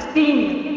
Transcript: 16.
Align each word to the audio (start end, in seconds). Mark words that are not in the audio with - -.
16. 0.00 0.69